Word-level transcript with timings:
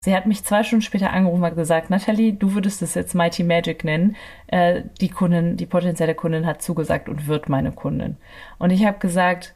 Sie 0.00 0.14
hat 0.14 0.26
mich 0.26 0.44
zwei 0.44 0.62
Stunden 0.62 0.82
später 0.82 1.12
angerufen 1.12 1.42
und 1.42 1.56
gesagt, 1.56 1.90
Nathalie, 1.90 2.32
du 2.32 2.54
würdest 2.54 2.82
es 2.82 2.94
jetzt 2.94 3.14
Mighty 3.14 3.42
Magic 3.42 3.82
nennen. 3.82 4.14
Äh, 4.46 4.82
die 5.00 5.08
Kundin, 5.08 5.56
die 5.56 5.66
potenzielle 5.66 6.14
Kundin 6.14 6.46
hat 6.46 6.62
zugesagt 6.62 7.08
und 7.08 7.26
wird 7.26 7.48
meine 7.48 7.72
Kundin. 7.72 8.16
Und 8.58 8.70
ich 8.70 8.86
habe 8.86 8.98
gesagt, 8.98 9.54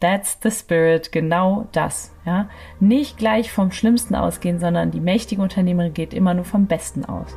That's 0.00 0.38
the 0.42 0.50
spirit, 0.52 1.10
genau 1.10 1.66
das, 1.72 2.12
ja. 2.24 2.48
Nicht 2.78 3.18
gleich 3.18 3.50
vom 3.50 3.72
Schlimmsten 3.72 4.14
ausgehen, 4.14 4.60
sondern 4.60 4.92
die 4.92 5.00
mächtige 5.00 5.42
Unternehmerin 5.42 5.92
geht 5.92 6.14
immer 6.14 6.34
nur 6.34 6.44
vom 6.44 6.66
Besten 6.66 7.04
aus. 7.04 7.36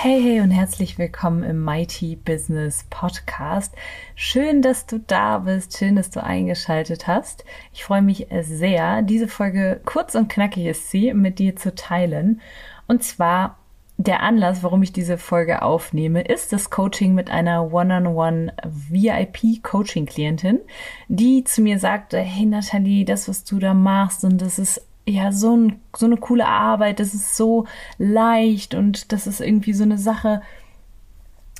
Hey, 0.00 0.22
hey 0.22 0.40
und 0.40 0.52
herzlich 0.52 0.96
willkommen 0.96 1.42
im 1.42 1.62
Mighty 1.62 2.16
Business 2.16 2.86
Podcast. 2.88 3.74
Schön, 4.14 4.62
dass 4.62 4.86
du 4.86 5.00
da 5.00 5.38
bist, 5.38 5.76
schön, 5.76 5.96
dass 5.96 6.10
du 6.10 6.22
eingeschaltet 6.22 7.06
hast. 7.06 7.44
Ich 7.72 7.84
freue 7.84 8.00
mich 8.00 8.26
sehr, 8.40 9.02
diese 9.02 9.28
Folge 9.28 9.80
kurz 9.84 10.14
und 10.14 10.28
knackig 10.28 10.66
ist 10.66 10.90
sie, 10.90 11.12
mit 11.12 11.38
dir 11.38 11.56
zu 11.56 11.74
teilen. 11.74 12.40
Und 12.86 13.02
zwar 13.02 13.58
der 14.00 14.22
Anlass, 14.22 14.62
warum 14.62 14.82
ich 14.84 14.92
diese 14.92 15.18
Folge 15.18 15.60
aufnehme, 15.62 16.22
ist 16.22 16.52
das 16.52 16.70
Coaching 16.70 17.14
mit 17.14 17.30
einer 17.30 17.72
One-on-One 17.72 18.52
VIP 18.64 19.60
Coaching 19.64 20.06
Klientin, 20.06 20.60
die 21.08 21.42
zu 21.42 21.62
mir 21.62 21.80
sagte, 21.80 22.18
hey 22.18 22.46
Nathalie, 22.46 23.04
das, 23.04 23.28
was 23.28 23.42
du 23.42 23.58
da 23.58 23.74
machst 23.74 24.24
und 24.24 24.40
das 24.40 24.60
ist 24.60 24.80
ja 25.04 25.32
so, 25.32 25.56
ein, 25.56 25.80
so 25.96 26.06
eine 26.06 26.16
coole 26.16 26.46
Arbeit, 26.46 27.00
das 27.00 27.12
ist 27.12 27.36
so 27.36 27.66
leicht 27.98 28.74
und 28.76 29.10
das 29.10 29.26
ist 29.26 29.40
irgendwie 29.40 29.72
so 29.72 29.82
eine 29.82 29.98
Sache 29.98 30.42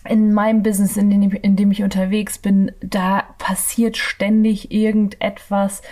in 0.09 0.33
meinem 0.33 0.63
Business, 0.63 0.97
in 0.97 1.11
dem, 1.11 1.33
in 1.33 1.57
dem 1.57 1.73
ich 1.73 1.83
unterwegs 1.83 2.39
bin, 2.39 2.71
da 2.81 3.25
passiert 3.39 3.97
ständig 3.97 4.71
irgendetwas, 4.71 5.83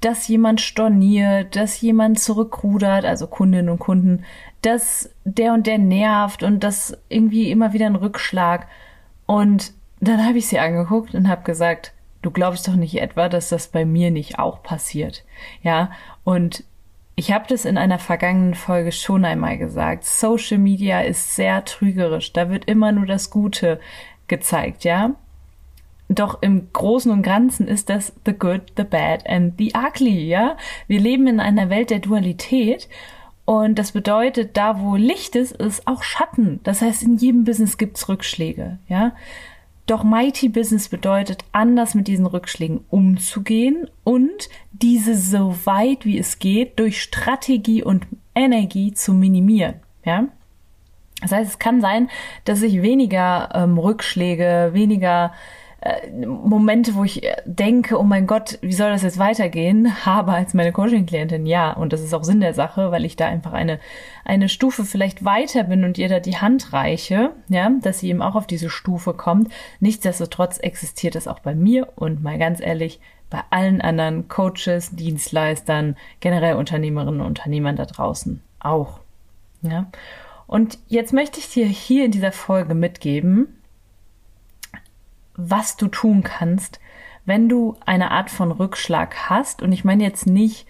dass 0.00 0.28
jemand 0.28 0.60
storniert, 0.60 1.56
dass 1.56 1.80
jemand 1.80 2.20
zurückrudert, 2.20 3.04
also 3.04 3.26
Kundinnen 3.26 3.70
und 3.70 3.78
Kunden, 3.78 4.24
dass 4.66 5.10
der 5.24 5.52
und 5.52 5.68
der 5.68 5.78
nervt 5.78 6.42
und 6.42 6.64
das 6.64 6.98
irgendwie 7.08 7.52
immer 7.52 7.72
wieder 7.72 7.86
ein 7.86 7.94
Rückschlag. 7.94 8.66
Und 9.24 9.72
dann 10.00 10.26
habe 10.26 10.38
ich 10.38 10.48
sie 10.48 10.58
angeguckt 10.58 11.14
und 11.14 11.28
habe 11.28 11.44
gesagt, 11.44 11.92
du 12.22 12.32
glaubst 12.32 12.66
doch 12.66 12.74
nicht 12.74 13.00
etwa, 13.00 13.28
dass 13.28 13.48
das 13.48 13.68
bei 13.68 13.84
mir 13.84 14.10
nicht 14.10 14.40
auch 14.40 14.64
passiert. 14.64 15.24
Ja, 15.62 15.92
und 16.24 16.64
ich 17.14 17.30
habe 17.30 17.44
das 17.48 17.64
in 17.64 17.78
einer 17.78 18.00
vergangenen 18.00 18.54
Folge 18.54 18.90
schon 18.90 19.24
einmal 19.24 19.56
gesagt. 19.56 20.04
Social 20.04 20.58
Media 20.58 21.00
ist 21.00 21.36
sehr 21.36 21.64
trügerisch. 21.64 22.32
Da 22.32 22.50
wird 22.50 22.64
immer 22.64 22.90
nur 22.90 23.06
das 23.06 23.30
Gute 23.30 23.78
gezeigt, 24.26 24.82
ja? 24.82 25.12
Doch 26.08 26.42
im 26.42 26.72
Großen 26.72 27.10
und 27.12 27.22
Ganzen 27.22 27.68
ist 27.68 27.88
das 27.88 28.12
the 28.26 28.32
good, 28.32 28.62
the 28.76 28.84
bad 28.84 29.26
and 29.28 29.54
the 29.58 29.72
ugly, 29.76 30.26
ja? 30.26 30.56
Wir 30.88 30.98
leben 31.00 31.28
in 31.28 31.38
einer 31.38 31.70
Welt 31.70 31.90
der 31.90 32.00
Dualität 32.00 32.88
und 33.46 33.78
das 33.78 33.92
bedeutet, 33.92 34.56
da 34.56 34.80
wo 34.80 34.96
Licht 34.96 35.36
ist, 35.36 35.52
ist 35.52 35.86
auch 35.86 36.02
Schatten. 36.02 36.60
Das 36.64 36.82
heißt, 36.82 37.02
in 37.04 37.16
jedem 37.16 37.44
Business 37.44 37.78
gibt's 37.78 38.08
Rückschläge, 38.08 38.78
ja? 38.88 39.12
Doch 39.86 40.02
Mighty 40.02 40.48
Business 40.48 40.88
bedeutet, 40.88 41.44
anders 41.52 41.94
mit 41.94 42.08
diesen 42.08 42.26
Rückschlägen 42.26 42.84
umzugehen 42.90 43.88
und 44.02 44.48
diese 44.72 45.16
so 45.16 45.54
weit 45.64 46.04
wie 46.04 46.18
es 46.18 46.40
geht 46.40 46.80
durch 46.80 47.00
Strategie 47.00 47.84
und 47.84 48.04
Energie 48.34 48.92
zu 48.92 49.14
minimieren. 49.14 49.76
Ja? 50.04 50.26
Das 51.22 51.30
heißt, 51.30 51.50
es 51.52 51.58
kann 51.60 51.80
sein, 51.80 52.10
dass 52.44 52.62
ich 52.62 52.82
weniger 52.82 53.50
ähm, 53.54 53.78
Rückschläge, 53.78 54.70
weniger 54.72 55.32
äh, 55.86 56.26
Momente, 56.26 56.94
wo 56.94 57.04
ich 57.04 57.22
denke, 57.44 57.98
oh 57.98 58.02
mein 58.02 58.26
Gott, 58.26 58.58
wie 58.62 58.72
soll 58.72 58.90
das 58.90 59.02
jetzt 59.02 59.18
weitergehen, 59.18 60.04
habe 60.06 60.32
als 60.32 60.54
meine 60.54 60.72
Coaching-Klientin, 60.72 61.46
ja. 61.46 61.72
Und 61.72 61.92
das 61.92 62.00
ist 62.00 62.14
auch 62.14 62.24
Sinn 62.24 62.40
der 62.40 62.54
Sache, 62.54 62.90
weil 62.90 63.04
ich 63.04 63.16
da 63.16 63.26
einfach 63.26 63.52
eine, 63.52 63.78
eine 64.24 64.48
Stufe 64.48 64.84
vielleicht 64.84 65.24
weiter 65.24 65.64
bin 65.64 65.84
und 65.84 65.98
ihr 65.98 66.08
da 66.08 66.20
die 66.20 66.36
Hand 66.36 66.72
reiche, 66.72 67.30
ja, 67.48 67.70
dass 67.80 68.00
sie 68.00 68.08
eben 68.08 68.22
auch 68.22 68.34
auf 68.34 68.46
diese 68.46 68.70
Stufe 68.70 69.14
kommt. 69.14 69.52
Nichtsdestotrotz 69.80 70.58
existiert 70.58 71.14
das 71.14 71.28
auch 71.28 71.40
bei 71.40 71.54
mir 71.54 71.88
und 71.96 72.22
mal 72.22 72.38
ganz 72.38 72.60
ehrlich, 72.60 73.00
bei 73.30 73.42
allen 73.50 73.80
anderen 73.80 74.28
Coaches, 74.28 74.90
Dienstleistern, 74.94 75.96
generell 76.20 76.56
Unternehmerinnen 76.56 77.20
und 77.20 77.26
Unternehmern 77.26 77.76
da 77.76 77.84
draußen 77.84 78.40
auch. 78.60 79.00
Ja. 79.62 79.86
Und 80.46 80.78
jetzt 80.86 81.12
möchte 81.12 81.40
ich 81.40 81.48
dir 81.48 81.66
hier 81.66 82.04
in 82.04 82.12
dieser 82.12 82.32
Folge 82.32 82.74
mitgeben, 82.74 83.55
was 85.36 85.76
du 85.76 85.88
tun 85.88 86.22
kannst, 86.22 86.80
wenn 87.24 87.48
du 87.48 87.76
eine 87.84 88.10
Art 88.10 88.30
von 88.30 88.52
Rückschlag 88.52 89.28
hast. 89.28 89.62
Und 89.62 89.72
ich 89.72 89.84
meine 89.84 90.04
jetzt 90.04 90.26
nicht 90.26 90.66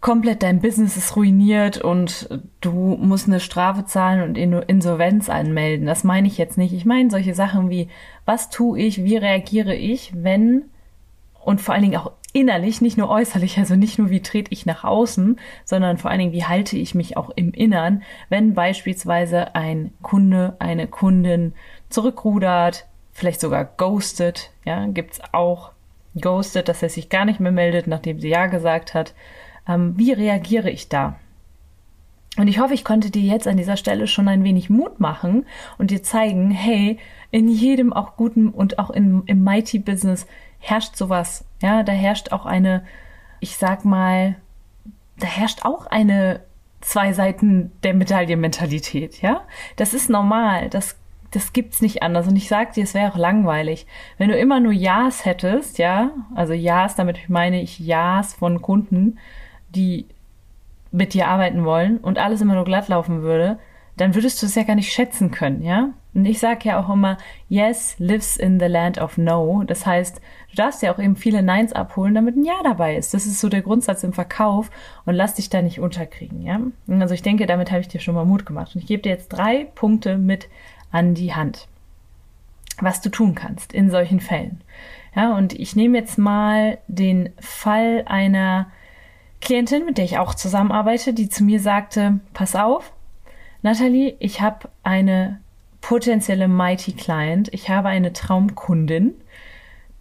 komplett 0.00 0.42
dein 0.42 0.60
Business 0.60 0.98
ist 0.98 1.16
ruiniert 1.16 1.78
und 1.78 2.28
du 2.60 2.70
musst 3.00 3.26
eine 3.26 3.40
Strafe 3.40 3.86
zahlen 3.86 4.22
und 4.22 4.36
Insolvenz 4.36 5.30
anmelden. 5.30 5.86
Das 5.86 6.04
meine 6.04 6.26
ich 6.26 6.36
jetzt 6.36 6.58
nicht. 6.58 6.74
Ich 6.74 6.84
meine 6.84 7.10
solche 7.10 7.34
Sachen 7.34 7.70
wie, 7.70 7.88
was 8.26 8.50
tue 8.50 8.78
ich, 8.80 9.02
wie 9.02 9.16
reagiere 9.16 9.74
ich, 9.74 10.12
wenn 10.14 10.64
und 11.44 11.60
vor 11.60 11.74
allen 11.74 11.84
Dingen 11.84 11.96
auch 11.96 12.12
innerlich, 12.34 12.80
nicht 12.80 12.98
nur 12.98 13.08
äußerlich, 13.08 13.58
also 13.58 13.76
nicht 13.76 13.98
nur 13.98 14.10
wie 14.10 14.20
trete 14.20 14.52
ich 14.52 14.66
nach 14.66 14.84
außen, 14.84 15.38
sondern 15.64 15.98
vor 15.98 16.10
allen 16.10 16.20
Dingen, 16.20 16.32
wie 16.32 16.44
halte 16.44 16.76
ich 16.76 16.94
mich 16.94 17.16
auch 17.16 17.30
im 17.30 17.52
Innern, 17.52 18.02
wenn 18.28 18.54
beispielsweise 18.54 19.54
ein 19.54 19.92
Kunde, 20.02 20.56
eine 20.58 20.86
Kundin 20.86 21.54
zurückrudert, 21.88 22.86
vielleicht 23.14 23.40
sogar 23.40 23.64
ghosted, 23.64 24.50
ja, 24.64 24.86
gibt's 24.86 25.20
auch 25.32 25.72
ghosted, 26.20 26.68
dass 26.68 26.82
er 26.82 26.90
sich 26.90 27.08
gar 27.08 27.24
nicht 27.24 27.40
mehr 27.40 27.52
meldet, 27.52 27.86
nachdem 27.86 28.20
sie 28.20 28.28
ja 28.28 28.46
gesagt 28.46 28.92
hat. 28.92 29.14
Ähm, 29.66 29.94
wie 29.96 30.12
reagiere 30.12 30.70
ich 30.70 30.88
da? 30.88 31.16
Und 32.36 32.48
ich 32.48 32.58
hoffe, 32.58 32.74
ich 32.74 32.84
konnte 32.84 33.10
dir 33.10 33.22
jetzt 33.22 33.46
an 33.46 33.56
dieser 33.56 33.76
Stelle 33.76 34.08
schon 34.08 34.26
ein 34.26 34.42
wenig 34.42 34.68
Mut 34.68 34.98
machen 34.98 35.46
und 35.78 35.92
dir 35.92 36.02
zeigen, 36.02 36.50
hey, 36.50 36.98
in 37.30 37.48
jedem 37.48 37.92
auch 37.92 38.16
guten 38.16 38.48
und 38.48 38.78
auch 38.78 38.90
im, 38.90 39.22
im 39.26 39.44
Mighty 39.44 39.78
Business 39.78 40.26
herrscht 40.58 40.96
sowas. 40.96 41.44
Ja, 41.62 41.84
da 41.84 41.92
herrscht 41.92 42.32
auch 42.32 42.44
eine, 42.44 42.84
ich 43.38 43.56
sag 43.56 43.84
mal, 43.84 44.36
da 45.18 45.28
herrscht 45.28 45.64
auch 45.64 45.86
eine 45.86 46.40
zwei 46.80 47.12
Seiten 47.12 47.70
der 47.82 47.94
Medaillenmentalität, 47.94 49.22
ja? 49.22 49.42
Das 49.76 49.94
ist 49.94 50.10
normal. 50.10 50.68
Das 50.70 50.96
das 51.30 51.52
gibt's 51.52 51.82
nicht 51.82 52.02
anders. 52.02 52.28
Und 52.28 52.36
ich 52.36 52.48
sag 52.48 52.72
dir, 52.72 52.84
es 52.84 52.94
wäre 52.94 53.12
auch 53.12 53.16
langweilig. 53.16 53.86
Wenn 54.18 54.28
du 54.28 54.38
immer 54.38 54.60
nur 54.60 54.72
Ja's 54.72 55.24
hättest, 55.24 55.78
ja, 55.78 56.10
also 56.34 56.52
Ja's, 56.52 56.94
damit 56.94 57.28
meine 57.28 57.60
ich 57.60 57.78
Ja's 57.78 58.34
von 58.34 58.62
Kunden, 58.62 59.18
die 59.70 60.06
mit 60.92 61.12
dir 61.14 61.28
arbeiten 61.28 61.64
wollen 61.64 61.98
und 61.98 62.18
alles 62.18 62.40
immer 62.40 62.54
nur 62.54 62.64
glatt 62.64 62.88
laufen 62.88 63.22
würde, 63.22 63.58
dann 63.96 64.14
würdest 64.14 64.42
du 64.42 64.46
es 64.46 64.54
ja 64.54 64.64
gar 64.64 64.74
nicht 64.74 64.92
schätzen 64.92 65.30
können, 65.30 65.62
ja? 65.62 65.90
Und 66.14 66.24
ich 66.26 66.38
sage 66.38 66.68
ja 66.68 66.80
auch 66.80 66.88
immer, 66.92 67.16
yes 67.48 67.96
lives 67.98 68.36
in 68.36 68.60
the 68.60 68.66
land 68.66 68.98
of 68.98 69.18
no. 69.18 69.64
Das 69.66 69.84
heißt, 69.84 70.20
du 70.50 70.56
darfst 70.56 70.82
ja 70.82 70.92
auch 70.92 70.98
eben 70.98 71.16
viele 71.16 71.42
Neins 71.42 71.72
abholen, 71.72 72.14
damit 72.14 72.36
ein 72.36 72.44
Ja 72.44 72.54
dabei 72.62 72.96
ist. 72.96 73.14
Das 73.14 73.26
ist 73.26 73.40
so 73.40 73.48
der 73.48 73.62
Grundsatz 73.62 74.04
im 74.04 74.12
Verkauf 74.12 74.70
und 75.04 75.14
lass 75.14 75.34
dich 75.34 75.50
da 75.50 75.62
nicht 75.62 75.80
unterkriegen, 75.80 76.42
ja? 76.42 76.60
Also 76.88 77.14
ich 77.14 77.22
denke, 77.22 77.46
damit 77.46 77.70
habe 77.70 77.80
ich 77.80 77.88
dir 77.88 78.00
schon 78.00 78.14
mal 78.14 78.24
Mut 78.24 78.46
gemacht. 78.46 78.74
Und 78.74 78.82
ich 78.82 78.86
gebe 78.86 79.02
dir 79.02 79.10
jetzt 79.10 79.28
drei 79.28 79.66
Punkte 79.74 80.18
mit 80.18 80.48
an 80.94 81.14
die 81.14 81.34
Hand, 81.34 81.66
was 82.80 83.00
du 83.00 83.10
tun 83.10 83.34
kannst 83.34 83.72
in 83.72 83.90
solchen 83.90 84.20
Fällen. 84.20 84.60
Ja, 85.14 85.36
und 85.36 85.52
ich 85.52 85.74
nehme 85.76 85.98
jetzt 85.98 86.18
mal 86.18 86.78
den 86.86 87.30
Fall 87.38 88.04
einer 88.06 88.70
Klientin, 89.40 89.84
mit 89.84 89.98
der 89.98 90.04
ich 90.04 90.18
auch 90.18 90.34
zusammenarbeite, 90.34 91.12
die 91.12 91.28
zu 91.28 91.44
mir 91.44 91.60
sagte, 91.60 92.20
pass 92.32 92.54
auf, 92.54 92.92
Nathalie, 93.62 94.14
ich 94.20 94.40
habe 94.40 94.68
eine 94.82 95.40
potenzielle 95.80 96.48
Mighty 96.48 96.92
Client, 96.92 97.52
ich 97.52 97.68
habe 97.68 97.88
eine 97.88 98.12
Traumkundin, 98.12 99.14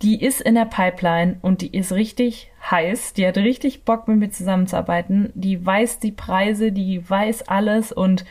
die 0.02 0.24
ist 0.24 0.42
in 0.42 0.56
der 0.56 0.66
Pipeline 0.66 1.38
und 1.42 1.62
die 1.62 1.76
ist 1.76 1.92
richtig 1.92 2.52
heiß, 2.70 3.14
die 3.14 3.26
hat 3.26 3.38
richtig 3.38 3.84
Bock 3.84 4.08
mit 4.08 4.18
mir 4.18 4.30
zusammenzuarbeiten, 4.30 5.32
die 5.34 5.66
weiß 5.66 6.00
die 6.00 6.12
Preise, 6.12 6.72
die 6.72 7.10
weiß 7.10 7.48
alles 7.48 7.92
und 7.92 8.26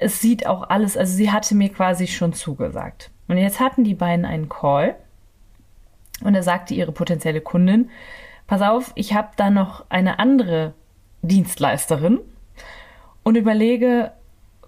es 0.00 0.20
sieht 0.20 0.46
auch 0.46 0.68
alles, 0.68 0.96
also 0.96 1.12
sie 1.14 1.30
hatte 1.30 1.54
mir 1.54 1.68
quasi 1.68 2.06
schon 2.06 2.32
zugesagt. 2.32 3.10
Und 3.28 3.38
jetzt 3.38 3.60
hatten 3.60 3.84
die 3.84 3.94
beiden 3.94 4.24
einen 4.24 4.48
Call 4.48 4.96
und 6.22 6.34
da 6.34 6.42
sagte 6.42 6.74
ihre 6.74 6.92
potenzielle 6.92 7.40
Kundin, 7.40 7.90
pass 8.46 8.62
auf, 8.62 8.92
ich 8.94 9.14
habe 9.14 9.30
da 9.36 9.50
noch 9.50 9.84
eine 9.88 10.18
andere 10.18 10.74
Dienstleisterin 11.22 12.20
und 13.22 13.36
überlege, 13.36 14.12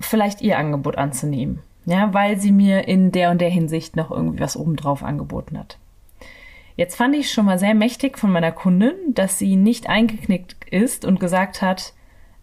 vielleicht 0.00 0.40
ihr 0.40 0.58
Angebot 0.58 0.96
anzunehmen. 0.96 1.60
Ja, 1.86 2.14
weil 2.14 2.38
sie 2.38 2.52
mir 2.52 2.88
in 2.88 3.12
der 3.12 3.30
und 3.30 3.40
der 3.40 3.50
Hinsicht 3.50 3.94
noch 3.94 4.10
irgendwie 4.10 4.40
was 4.40 4.56
obendrauf 4.56 5.02
angeboten 5.02 5.58
hat. 5.58 5.78
Jetzt 6.76 6.96
fand 6.96 7.14
ich 7.14 7.30
schon 7.30 7.44
mal 7.44 7.58
sehr 7.58 7.74
mächtig 7.74 8.18
von 8.18 8.32
meiner 8.32 8.52
Kundin, 8.52 8.94
dass 9.08 9.38
sie 9.38 9.56
nicht 9.56 9.88
eingeknickt 9.88 10.56
ist 10.70 11.04
und 11.04 11.20
gesagt 11.20 11.62
hat, 11.62 11.92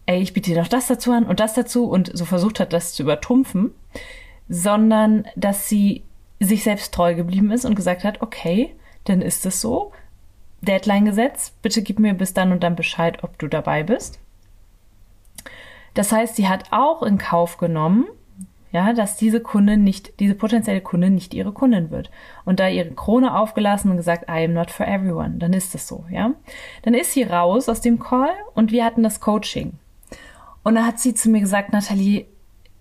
ey, 0.05 0.21
ich 0.21 0.33
biete 0.33 0.51
dir 0.51 0.61
doch 0.61 0.67
das 0.67 0.87
dazu 0.87 1.11
an 1.11 1.25
und 1.25 1.39
das 1.39 1.53
dazu 1.53 1.85
und 1.85 2.11
so 2.13 2.25
versucht 2.25 2.59
hat, 2.59 2.73
das 2.73 2.93
zu 2.93 3.03
übertrumpfen, 3.03 3.71
sondern 4.49 5.25
dass 5.35 5.69
sie 5.69 6.03
sich 6.39 6.63
selbst 6.63 6.93
treu 6.93 7.15
geblieben 7.15 7.51
ist 7.51 7.65
und 7.65 7.75
gesagt 7.75 8.03
hat, 8.03 8.21
okay, 8.21 8.75
dann 9.05 9.21
ist 9.21 9.45
es 9.45 9.61
so. 9.61 9.91
Deadline 10.61 11.05
gesetzt, 11.05 11.61
bitte 11.61 11.81
gib 11.81 11.99
mir 11.99 12.13
bis 12.13 12.33
dann 12.33 12.51
und 12.51 12.61
dann 12.63 12.75
Bescheid, 12.75 13.23
ob 13.23 13.37
du 13.39 13.47
dabei 13.47 13.83
bist. 13.83 14.19
Das 15.93 16.11
heißt, 16.11 16.35
sie 16.35 16.47
hat 16.47 16.71
auch 16.71 17.03
in 17.03 17.17
Kauf 17.17 17.57
genommen, 17.57 18.05
ja, 18.71 18.93
dass 18.93 19.17
diese 19.17 19.41
Kundin 19.41 19.83
nicht, 19.83 20.19
diese 20.19 20.35
potenzielle 20.35 20.81
Kundin 20.81 21.13
nicht 21.13 21.33
ihre 21.33 21.51
Kundin 21.51 21.91
wird. 21.91 22.09
Und 22.45 22.59
da 22.59 22.69
ihre 22.69 22.91
Krone 22.91 23.37
aufgelassen 23.37 23.91
und 23.91 23.97
gesagt, 23.97 24.29
I 24.29 24.45
am 24.45 24.53
not 24.53 24.71
for 24.71 24.87
everyone, 24.87 25.37
dann 25.37 25.51
ist 25.53 25.75
es 25.75 25.87
so, 25.87 26.05
ja. 26.09 26.31
Dann 26.83 26.93
ist 26.93 27.11
sie 27.11 27.23
raus 27.23 27.67
aus 27.67 27.81
dem 27.81 27.99
Call 27.99 28.31
und 28.53 28.71
wir 28.71 28.85
hatten 28.85 29.03
das 29.03 29.19
Coaching. 29.19 29.73
Und 30.63 30.75
da 30.75 30.85
hat 30.85 30.99
sie 30.99 31.13
zu 31.13 31.29
mir 31.29 31.41
gesagt, 31.41 31.73
Nathalie, 31.73 32.27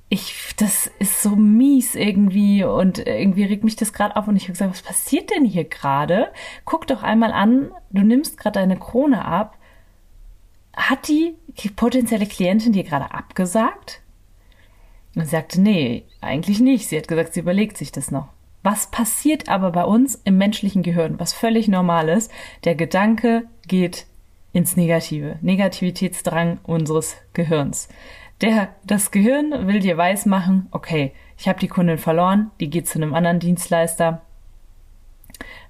ich, 0.09 0.55
das 0.57 0.91
ist 0.99 1.23
so 1.23 1.37
mies 1.37 1.95
irgendwie 1.95 2.65
und 2.65 2.99
irgendwie 2.99 3.45
regt 3.45 3.63
mich 3.63 3.77
das 3.77 3.93
gerade 3.93 4.17
auf 4.17 4.27
und 4.27 4.37
ich 4.37 4.45
habe 4.45 4.53
gesagt, 4.53 4.73
was 4.73 4.83
passiert 4.83 5.31
denn 5.31 5.45
hier 5.45 5.65
gerade? 5.65 6.33
Guck 6.65 6.89
doch 6.89 7.05
einmal 7.05 7.33
an, 7.33 7.71
du 7.91 8.03
nimmst 8.03 8.37
gerade 8.37 8.59
deine 8.59 8.77
Krone 8.77 9.25
ab. 9.25 9.57
Hat 10.77 11.07
die 11.09 11.37
potenzielle 11.77 12.27
Klientin 12.27 12.73
dir 12.73 12.83
gerade 12.83 13.13
abgesagt? 13.15 14.03
Und 15.15 15.25
sie 15.25 15.31
sagte, 15.31 15.61
nee, 15.61 16.05
eigentlich 16.21 16.61
nicht. 16.61 16.89
Sie 16.89 16.97
hat 16.97 17.09
gesagt, 17.09 17.35
sie 17.35 17.41
überlegt 17.41 17.77
sich 17.77 17.93
das 17.93 18.11
noch. 18.11 18.29
Was 18.63 18.91
passiert 18.91 19.49
aber 19.49 19.71
bei 19.71 19.85
uns 19.85 20.21
im 20.25 20.39
menschlichen 20.39 20.83
Gehirn, 20.83 21.19
was 21.19 21.33
völlig 21.33 21.69
normal 21.69 22.09
ist? 22.09 22.31
Der 22.65 22.75
Gedanke 22.75 23.45
geht 23.67 24.07
ins 24.53 24.77
Negative, 24.77 25.39
Negativitätsdrang 25.41 26.59
unseres 26.63 27.17
Gehirns. 27.33 27.89
Der, 28.41 28.69
das 28.85 29.11
Gehirn 29.11 29.67
will 29.67 29.81
dir 29.81 29.97
weismachen, 29.97 30.69
okay, 30.71 31.13
ich 31.37 31.49
habe 31.49 31.61
die 31.61 31.69
Kundin 31.69 31.99
verloren, 31.99 32.51
die 32.59 32.71
geht 32.71 32.89
zu 32.89 32.99
einem 32.99 33.15
anderen 33.15 33.39
Dienstleister. 33.39 34.23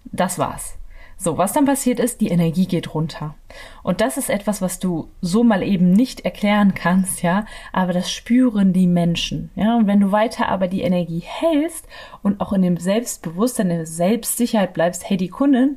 Das 0.05 0.39
war's. 0.39 0.77
So, 1.23 1.37
was 1.37 1.53
dann 1.53 1.67
passiert 1.67 2.01
ist, 2.01 2.23
die 2.23 2.29
Energie 2.29 2.65
geht 2.65 2.95
runter. 2.95 3.35
Und 3.83 4.01
das 4.01 4.17
ist 4.17 4.31
etwas, 4.31 4.63
was 4.63 4.79
du 4.79 5.11
so 5.21 5.45
mal 5.45 5.63
eben 5.63 5.93
nicht 5.93 6.21
erklären 6.21 6.73
kannst, 6.75 7.23
ja, 7.23 7.45
aber 7.73 7.93
das 7.93 8.11
spüren 8.11 8.73
die 8.73 8.87
Menschen, 8.87 9.51
ja. 9.55 9.77
Und 9.77 9.87
wenn 9.87 10.01
du 10.01 10.13
weiter 10.13 10.49
aber 10.49 10.67
die 10.67 10.81
Energie 10.81 11.23
hältst 11.23 11.87
und 12.23 12.41
auch 12.41 12.55
in 12.55 12.63
dem 12.63 12.79
Selbstbewusstsein, 12.79 13.71
in 13.71 13.77
der 13.77 13.87
Selbstsicherheit 13.87 14.73
bleibst, 14.73 15.11
hey, 15.11 15.19
die 15.19 15.29
Kundin, 15.29 15.77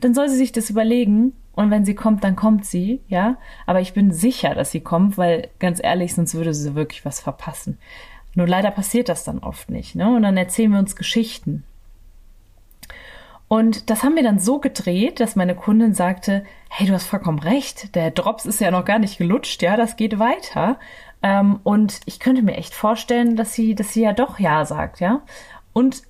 dann 0.00 0.12
soll 0.12 0.28
sie 0.28 0.36
sich 0.36 0.52
das 0.52 0.68
überlegen 0.68 1.32
und 1.54 1.70
wenn 1.70 1.84
sie 1.84 1.94
kommt, 1.94 2.24
dann 2.24 2.36
kommt 2.36 2.64
sie, 2.64 3.00
ja. 3.08 3.36
Aber 3.66 3.80
ich 3.80 3.92
bin 3.92 4.12
sicher, 4.12 4.54
dass 4.54 4.70
sie 4.70 4.80
kommt, 4.80 5.18
weil 5.18 5.48
ganz 5.58 5.80
ehrlich, 5.82 6.14
sonst 6.14 6.34
würde 6.34 6.54
sie 6.54 6.74
wirklich 6.74 7.04
was 7.04 7.20
verpassen. 7.20 7.78
Nur 8.34 8.46
leider 8.46 8.70
passiert 8.70 9.08
das 9.08 9.24
dann 9.24 9.40
oft 9.40 9.70
nicht, 9.70 9.94
ne? 9.94 10.14
Und 10.14 10.22
dann 10.22 10.36
erzählen 10.36 10.72
wir 10.72 10.78
uns 10.78 10.96
Geschichten. 10.96 11.64
Und 13.48 13.90
das 13.90 14.02
haben 14.02 14.16
wir 14.16 14.22
dann 14.22 14.38
so 14.38 14.60
gedreht, 14.60 15.20
dass 15.20 15.36
meine 15.36 15.54
Kundin 15.54 15.92
sagte, 15.92 16.42
hey, 16.70 16.86
du 16.86 16.94
hast 16.94 17.04
vollkommen 17.04 17.38
recht, 17.38 17.94
der 17.94 18.10
Drops 18.10 18.46
ist 18.46 18.62
ja 18.62 18.70
noch 18.70 18.86
gar 18.86 18.98
nicht 18.98 19.18
gelutscht, 19.18 19.60
ja, 19.60 19.76
das 19.76 19.96
geht 19.96 20.18
weiter. 20.18 20.78
Ähm, 21.22 21.60
und 21.62 22.00
ich 22.06 22.18
könnte 22.18 22.40
mir 22.40 22.56
echt 22.56 22.72
vorstellen, 22.72 23.36
dass 23.36 23.52
sie, 23.52 23.74
dass 23.74 23.92
sie 23.92 24.02
ja 24.02 24.14
doch 24.14 24.38
Ja 24.38 24.64
sagt, 24.64 25.00
ja. 25.00 25.20
Und 25.74 26.02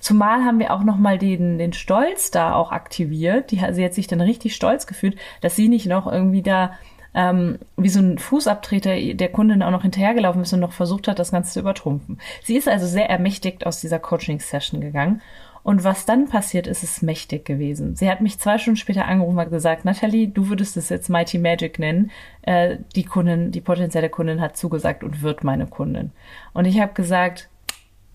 Zumal 0.00 0.44
haben 0.44 0.58
wir 0.58 0.72
auch 0.72 0.82
nochmal 0.82 1.18
den, 1.18 1.58
den 1.58 1.72
Stolz 1.72 2.30
da 2.30 2.54
auch 2.54 2.72
aktiviert. 2.72 3.50
Die, 3.50 3.62
sie 3.70 3.84
hat 3.84 3.94
sich 3.94 4.06
dann 4.06 4.20
richtig 4.20 4.54
stolz 4.54 4.86
gefühlt, 4.86 5.16
dass 5.40 5.56
sie 5.56 5.68
nicht 5.68 5.86
noch 5.86 6.10
irgendwie 6.10 6.42
da 6.42 6.72
ähm, 7.14 7.58
wie 7.76 7.88
so 7.88 8.00
ein 8.00 8.18
Fußabtreter 8.18 9.14
der 9.14 9.28
Kundin 9.28 9.62
auch 9.62 9.70
noch 9.70 9.82
hinterhergelaufen 9.82 10.42
ist 10.42 10.52
und 10.52 10.60
noch 10.60 10.72
versucht 10.72 11.08
hat, 11.08 11.18
das 11.18 11.32
Ganze 11.32 11.52
zu 11.52 11.60
übertrumpfen. 11.60 12.20
Sie 12.42 12.56
ist 12.56 12.68
also 12.68 12.86
sehr 12.86 13.10
ermächtigt 13.10 13.66
aus 13.66 13.80
dieser 13.80 13.98
Coaching-Session 13.98 14.80
gegangen. 14.80 15.20
Und 15.62 15.84
was 15.84 16.06
dann 16.06 16.26
passiert 16.28 16.66
ist, 16.66 16.82
ist 16.82 17.02
mächtig 17.02 17.44
gewesen. 17.44 17.94
Sie 17.94 18.10
hat 18.10 18.22
mich 18.22 18.38
zwei 18.38 18.56
Stunden 18.56 18.78
später 18.78 19.04
angerufen 19.04 19.38
und 19.38 19.50
gesagt, 19.50 19.84
Nathalie, 19.84 20.28
du 20.28 20.48
würdest 20.48 20.78
es 20.78 20.88
jetzt 20.88 21.10
Mighty 21.10 21.36
Magic 21.36 21.78
nennen. 21.78 22.10
Äh, 22.42 22.78
die 22.96 23.04
Kundin, 23.04 23.50
die 23.50 23.60
potenzielle 23.60 24.08
Kundin 24.08 24.40
hat 24.40 24.56
zugesagt 24.56 25.04
und 25.04 25.20
wird 25.20 25.44
meine 25.44 25.66
Kundin. 25.66 26.12
Und 26.54 26.64
ich 26.64 26.80
habe 26.80 26.94
gesagt, 26.94 27.49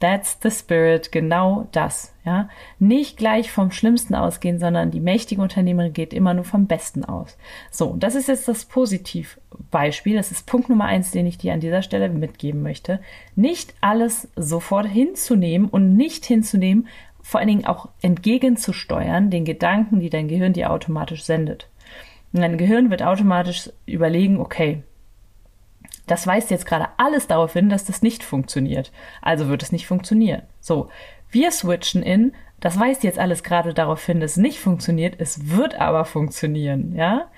That's 0.05 0.37
the 0.43 0.51
spirit, 0.51 1.11
genau 1.11 1.67
das, 1.71 2.13
ja. 2.25 2.47
Nicht 2.77 3.17
gleich 3.17 3.49
vom 3.49 3.71
Schlimmsten 3.71 4.13
ausgehen, 4.13 4.59
sondern 4.59 4.91
die 4.91 4.99
mächtige 4.99 5.41
Unternehmerin 5.41 5.93
geht 5.93 6.13
immer 6.13 6.35
nur 6.35 6.43
vom 6.43 6.67
Besten 6.67 7.03
aus. 7.03 7.39
So, 7.71 7.95
das 7.97 8.13
ist 8.13 8.27
jetzt 8.27 8.47
das 8.47 8.65
Positivbeispiel. 8.65 10.15
Das 10.15 10.29
ist 10.29 10.45
Punkt 10.45 10.69
Nummer 10.69 10.85
eins, 10.85 11.09
den 11.09 11.25
ich 11.25 11.39
dir 11.39 11.53
an 11.53 11.59
dieser 11.59 11.81
Stelle 11.81 12.07
mitgeben 12.09 12.61
möchte. 12.61 12.99
Nicht 13.35 13.73
alles 13.81 14.27
sofort 14.35 14.85
hinzunehmen 14.85 15.67
und 15.69 15.95
nicht 15.95 16.23
hinzunehmen, 16.23 16.87
vor 17.23 17.39
allen 17.39 17.49
Dingen 17.49 17.65
auch 17.65 17.89
entgegenzusteuern, 18.03 19.31
den 19.31 19.43
Gedanken, 19.43 20.01
die 20.01 20.11
dein 20.11 20.27
Gehirn 20.27 20.53
dir 20.53 20.71
automatisch 20.71 21.23
sendet. 21.23 21.67
Und 22.31 22.41
dein 22.41 22.59
Gehirn 22.59 22.91
wird 22.91 23.01
automatisch 23.01 23.71
überlegen, 23.87 24.39
okay, 24.39 24.83
das 26.07 26.27
weist 26.27 26.51
jetzt 26.51 26.65
gerade 26.65 26.89
alles 26.97 27.27
darauf 27.27 27.53
hin, 27.53 27.69
dass 27.69 27.85
das 27.85 28.01
nicht 28.01 28.23
funktioniert. 28.23 28.91
Also 29.21 29.47
wird 29.47 29.63
es 29.63 29.71
nicht 29.71 29.87
funktionieren. 29.87 30.43
So, 30.59 30.89
wir 31.29 31.51
switchen 31.51 32.03
in, 32.03 32.33
das 32.59 32.79
weist 32.79 33.03
jetzt 33.03 33.19
alles 33.19 33.43
gerade 33.43 33.73
darauf 33.73 34.05
hin, 34.05 34.19
dass 34.19 34.31
es 34.31 34.37
nicht 34.37 34.59
funktioniert, 34.59 35.15
es 35.19 35.49
wird 35.49 35.75
aber 35.75 36.05
funktionieren, 36.05 36.95
ja? 36.95 37.29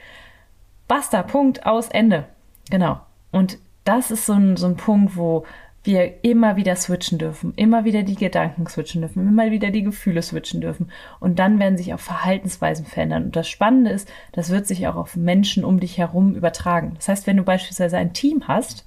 Basta, 0.87 1.21
Punkt, 1.23 1.65
aus, 1.65 1.89
Ende. 1.89 2.25
Genau. 2.69 2.99
Und 3.31 3.57
das 3.83 4.11
ist 4.11 4.25
so 4.25 4.33
ein, 4.33 4.57
so 4.57 4.67
ein 4.67 4.77
Punkt, 4.77 5.17
wo 5.17 5.45
wir 5.87 6.23
immer 6.23 6.55
wieder 6.55 6.75
switchen 6.75 7.17
dürfen, 7.17 7.53
immer 7.55 7.83
wieder 7.85 8.03
die 8.03 8.15
Gedanken 8.15 8.67
switchen 8.67 9.01
dürfen, 9.01 9.27
immer 9.27 9.49
wieder 9.49 9.71
die 9.71 9.81
Gefühle 9.81 10.21
switchen 10.21 10.61
dürfen. 10.61 10.91
Und 11.19 11.39
dann 11.39 11.57
werden 11.57 11.77
sich 11.77 11.93
auch 11.93 11.99
Verhaltensweisen 11.99 12.85
verändern. 12.85 13.23
Und 13.23 13.35
das 13.35 13.49
Spannende 13.49 13.89
ist, 13.89 14.07
das 14.33 14.49
wird 14.49 14.67
sich 14.67 14.87
auch 14.87 14.95
auf 14.95 15.15
Menschen 15.15 15.65
um 15.65 15.79
dich 15.79 15.97
herum 15.97 16.35
übertragen. 16.35 16.93
Das 16.97 17.07
heißt, 17.07 17.25
wenn 17.25 17.37
du 17.37 17.43
beispielsweise 17.43 17.97
ein 17.97 18.13
Team 18.13 18.47
hast, 18.47 18.85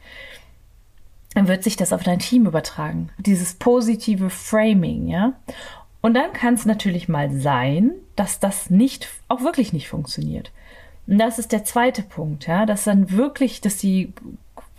dann 1.35 1.49
wird 1.49 1.65
sich 1.65 1.77
das 1.77 1.93
auf 1.93 2.03
dein 2.03 2.19
Team 2.19 2.47
übertragen. 2.47 3.11
Dieses 3.19 3.55
positive 3.55 4.31
Framing, 4.31 5.09
ja. 5.09 5.33
Und 6.01 6.15
dann 6.15 6.33
kann 6.33 6.55
es 6.55 6.65
natürlich 6.67 7.09
mal 7.09 7.31
sein, 7.31 7.93
dass 8.17 8.41
das 8.41 8.71
nicht, 8.71 9.09
auch 9.29 9.43
wirklich 9.43 9.73
nicht 9.73 9.89
funktioniert. 9.89 10.53
Und 11.07 11.19
das 11.19 11.39
ist 11.39 11.53
der 11.53 11.65
zweite 11.65 12.03
Punkt, 12.03 12.47
ja, 12.47 12.67
dass 12.67 12.85
dann 12.85 13.11
wirklich, 13.11 13.61
dass 13.61 13.77
die 13.77 14.13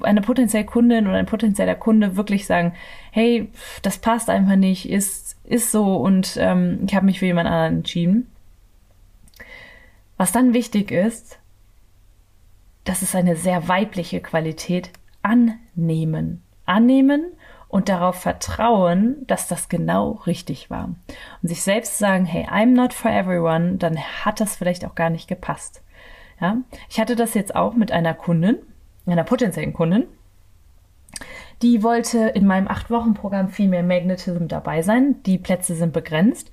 eine 0.03 0.21
potenzielle 0.21 0.65
Kundin 0.65 1.07
oder 1.07 1.17
ein 1.17 1.25
potenzieller 1.25 1.75
Kunde 1.75 2.15
wirklich 2.15 2.45
sagen, 2.45 2.73
hey, 3.11 3.49
das 3.81 3.97
passt 3.97 4.29
einfach 4.29 4.55
nicht, 4.55 4.89
ist, 4.89 5.37
ist 5.43 5.71
so 5.71 5.95
und 5.95 6.37
ähm, 6.39 6.79
ich 6.87 6.95
habe 6.95 7.05
mich 7.05 7.19
für 7.19 7.25
jemand 7.25 7.47
anderen 7.47 7.77
entschieden. 7.77 8.27
Was 10.17 10.31
dann 10.31 10.53
wichtig 10.53 10.91
ist, 10.91 11.39
das 12.83 13.01
ist 13.01 13.15
eine 13.15 13.35
sehr 13.35 13.67
weibliche 13.67 14.21
Qualität, 14.21 14.91
annehmen. 15.21 16.41
Annehmen 16.65 17.25
und 17.67 17.89
darauf 17.89 18.17
vertrauen, 18.17 19.25
dass 19.27 19.47
das 19.47 19.69
genau 19.69 20.21
richtig 20.25 20.69
war. 20.69 20.89
Und 21.41 21.49
sich 21.49 21.61
selbst 21.61 21.97
sagen, 21.97 22.25
hey, 22.25 22.45
I'm 22.45 22.73
not 22.75 22.93
for 22.93 23.11
everyone, 23.11 23.77
dann 23.77 23.97
hat 23.97 24.41
das 24.41 24.55
vielleicht 24.55 24.85
auch 24.85 24.95
gar 24.95 25.09
nicht 25.09 25.27
gepasst. 25.27 25.81
Ja, 26.39 26.57
ich 26.89 26.99
hatte 26.99 27.15
das 27.15 27.33
jetzt 27.33 27.55
auch 27.55 27.73
mit 27.75 27.91
einer 27.91 28.13
Kundin, 28.13 28.57
einer 29.11 29.23
potenziellen 29.23 29.73
Kundin, 29.73 30.05
die 31.61 31.83
wollte 31.83 32.19
in 32.19 32.47
meinem 32.47 32.67
acht 32.67 32.89
Wochen 32.89 33.13
Programm 33.13 33.49
Female 33.49 33.83
Magnetism 33.83 34.47
dabei 34.47 34.81
sein. 34.81 35.21
Die 35.25 35.37
Plätze 35.37 35.75
sind 35.75 35.93
begrenzt 35.93 36.51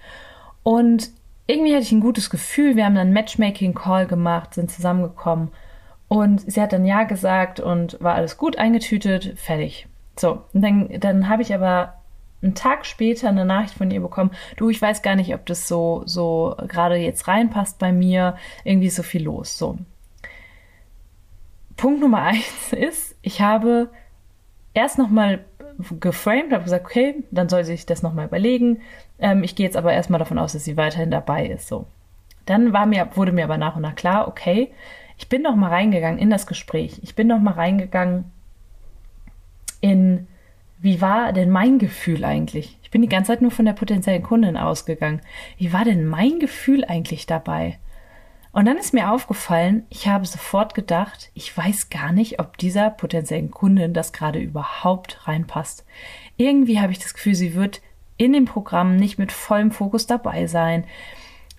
und 0.63 1.11
irgendwie 1.47 1.73
hatte 1.73 1.85
ich 1.85 1.93
ein 1.93 2.01
gutes 2.01 2.29
Gefühl. 2.29 2.77
Wir 2.77 2.85
haben 2.85 2.95
dann 2.95 3.13
Matchmaking 3.13 3.75
Call 3.75 4.07
gemacht, 4.07 4.55
sind 4.55 4.71
zusammengekommen 4.71 5.51
und 6.09 6.51
sie 6.51 6.61
hat 6.61 6.73
dann 6.73 6.85
ja 6.85 7.05
gesagt 7.05 7.61
und 7.61 7.97
war 8.01 8.15
alles 8.15 8.37
gut 8.37 8.59
eingetütet, 8.59 9.39
fertig. 9.39 9.87
So, 10.19 10.43
und 10.53 10.63
dann, 10.63 10.89
dann 11.01 11.29
habe 11.29 11.43
ich 11.43 11.55
aber 11.55 11.95
einen 12.43 12.55
Tag 12.55 12.87
später 12.87 13.29
eine 13.29 13.45
Nachricht 13.45 13.75
von 13.75 13.91
ihr 13.91 14.01
bekommen, 14.01 14.31
du, 14.57 14.69
ich 14.69 14.81
weiß 14.81 15.03
gar 15.03 15.17
nicht, 15.17 15.35
ob 15.35 15.47
das 15.47 15.67
so, 15.69 16.03
so 16.07 16.57
gerade 16.69 16.97
jetzt 16.97 17.29
reinpasst 17.29 17.79
bei 17.79 17.93
mir, 17.93 18.37
irgendwie 18.65 18.91
so 18.91 19.03
viel 19.03 19.25
los. 19.25 19.59
So. 19.59 19.79
Punkt 21.79 22.01
Nummer 22.01 22.23
eins 22.25 22.73
ist, 22.73 23.17
ich 23.23 23.41
habe 23.41 23.89
erst 24.75 24.99
nochmal 24.99 25.45
geframed, 26.01 26.53
habe 26.53 26.65
gesagt, 26.65 26.85
okay, 26.85 27.25
dann 27.31 27.49
soll 27.49 27.65
sie 27.65 27.73
sich 27.73 27.87
das 27.87 28.03
nochmal 28.03 28.27
überlegen. 28.27 28.83
Ähm, 29.19 29.43
ich 29.45 29.55
gehe 29.55 29.65
jetzt 29.65 29.77
aber 29.77 29.93
erstmal 29.93 30.19
davon 30.19 30.39
aus, 30.39 30.53
dass 30.53 30.65
sie 30.65 30.77
weiterhin 30.77 31.11
dabei 31.11 31.47
ist. 31.47 31.69
So. 31.69 31.87
Dann 32.47 32.73
war 32.73 32.85
mir, 32.85 33.09
wurde 33.15 33.33
mir 33.33 33.45
aber 33.45 33.59
nach 33.59 33.77
und 33.77 33.83
nach 33.83 33.95
klar, 33.95 34.29
okay, 34.29 34.73
ich 35.17 35.29
bin 35.29 35.43
noch 35.43 35.55
mal 35.55 35.71
reingegangen 35.71 36.19
in 36.19 36.31
das 36.31 36.47
Gespräch. 36.47 37.01
Ich 37.03 37.15
bin 37.15 37.29
noch 37.29 37.39
mal 37.39 37.55
reingegangen 37.55 38.25
in, 39.81 40.27
wie 40.79 41.01
war 41.01 41.33
denn 41.33 41.51
mein 41.51 41.79
Gefühl 41.79 42.25
eigentlich? 42.25 42.77
Ich 42.83 42.91
bin 42.91 43.03
die 43.03 43.09
ganze 43.09 43.29
Zeit 43.29 43.43
nur 43.43 43.51
von 43.53 43.67
der 43.67 43.73
potenziellen 43.73 44.23
Kundin 44.23 44.57
ausgegangen. 44.57 45.21
Wie 45.59 45.73
war 45.73 45.85
denn 45.85 46.07
mein 46.07 46.41
Gefühl 46.41 46.85
eigentlich 46.85 47.27
dabei? 47.27 47.79
Und 48.59 48.65
dann 48.65 48.77
ist 48.77 48.93
mir 48.93 49.13
aufgefallen, 49.13 49.87
ich 49.89 50.09
habe 50.09 50.27
sofort 50.27 50.75
gedacht, 50.75 51.31
ich 51.33 51.57
weiß 51.57 51.91
gar 51.91 52.11
nicht, 52.11 52.41
ob 52.41 52.59
dieser 52.59 52.91
potenziellen 52.91 53.53
Kundin 53.53 53.95
das 53.95 54.13
gerade 54.13 54.41
überhaupt 54.41 55.29
reinpasst. 55.29 55.85
Irgendwie 56.39 56.81
habe 56.81 56.91
ich 56.91 56.99
das 56.99 57.15
Gefühl, 57.15 57.37
sie 57.37 57.55
wird 57.55 57.81
in 58.17 58.33
dem 58.33 58.47
Programm 58.47 58.97
nicht 58.97 59.17
mit 59.17 59.31
vollem 59.31 59.71
Fokus 59.71 60.09
dabei 60.09 60.49
sein. 60.49 60.83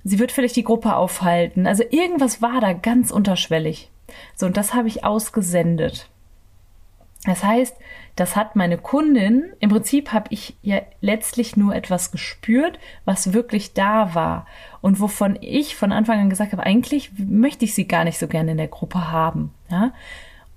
Sie 0.03 0.20
wird 0.20 0.34
vielleicht 0.34 0.58
die 0.58 0.65
Gruppe 0.65 0.98
aufhalten. 0.98 1.68
Also 1.68 1.86
irgendwas 1.89 2.41
war 2.41 2.60
da 2.60 2.74
ganz 2.74 3.12
unterschwellig. 3.12 3.89
So, 4.36 4.48
und 4.48 4.58
das 4.58 4.74
habe 4.74 4.89
ich 4.89 5.06
ausgesendet. 5.06 6.09
Das 7.26 7.44
heißt, 7.44 7.76
das 8.16 8.36
hat 8.38 8.56
meine 8.56 8.78
Kundin, 8.78 9.52
im 9.60 9.70
Prinzip 9.70 10.14
habe 10.14 10.28
ich 10.30 10.56
ja 10.62 10.82
letztlich 11.02 11.58
nur 11.58 11.76
etwas 11.76 12.12
gespürt, 12.12 12.80
was 13.04 13.34
wirklich 13.34 13.74
da 13.74 14.16
war 14.16 14.46
und 14.82 15.02
wovon 15.02 15.38
ich 15.42 15.76
von 15.76 15.92
Anfang 15.92 16.20
an 16.20 16.30
gesagt 16.30 16.54
habe, 16.54 16.64
eigentlich 16.64 17.12
möchte 17.18 17.66
ich 17.66 17.74
sie 17.74 17.88
gar 17.88 18.06
nicht 18.06 18.18
so 18.18 18.28
gerne 18.28 18.52
in 18.52 18.58
der 18.58 18.70
Gruppe 18.70 19.12
haben. 19.12 19.54
Ja? 19.70 19.94